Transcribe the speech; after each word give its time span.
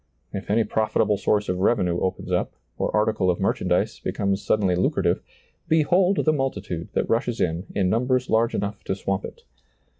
If 0.33 0.49
any 0.49 0.63
profit 0.63 0.99
able 1.03 1.17
source 1.19 1.47
of 1.47 1.59
revenue 1.59 1.99
opens 1.99 2.31
up, 2.31 2.55
or 2.75 2.89
article 2.91 3.29
of 3.29 3.39
merchandise 3.39 3.99
becomes 3.99 4.41
suddenly 4.41 4.75
lucrative, 4.75 5.21
behold 5.67 6.25
the 6.25 6.33
multitude 6.33 6.87
that 6.93 7.07
rushes 7.07 7.39
in, 7.39 7.67
in 7.75 7.87
numbers 7.87 8.27
large 8.27 8.55
enough 8.55 8.83
to 8.85 8.95
swamp 8.95 9.25
it. 9.25 9.41